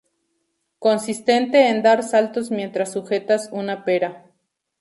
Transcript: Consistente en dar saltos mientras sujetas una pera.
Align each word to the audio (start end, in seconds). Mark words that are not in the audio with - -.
Consistente 0.79 1.69
en 1.69 1.83
dar 1.83 2.01
saltos 2.01 2.49
mientras 2.49 2.91
sujetas 2.91 3.49
una 3.51 3.85
pera. 3.85 4.25